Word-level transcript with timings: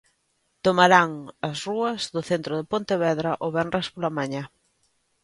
Tomarán 0.65 1.09
as 1.49 1.57
rúas 1.67 2.01
do 2.13 2.21
centro 2.29 2.53
de 2.59 2.65
Pontevedra 2.71 3.31
o 3.45 3.47
venres 3.55 3.87
pola 3.93 4.15
mañá. 4.19 4.43